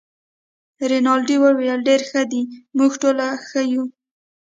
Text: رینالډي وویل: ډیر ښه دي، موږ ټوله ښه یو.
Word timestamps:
رینالډي 0.89 1.37
وویل: 1.41 1.79
ډیر 1.87 2.01
ښه 2.09 2.21
دي، 2.31 2.41
موږ 2.77 2.91
ټوله 3.01 3.27
ښه 3.47 3.61
یو. 3.73 3.83